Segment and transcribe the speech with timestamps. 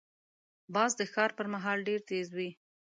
[0.73, 2.49] باز د ښکار پر مهال ډېر تیز وي